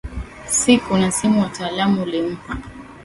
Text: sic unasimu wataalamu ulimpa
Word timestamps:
sic 0.49 0.91
unasimu 0.91 1.41
wataalamu 1.41 2.03
ulimpa 2.03 2.57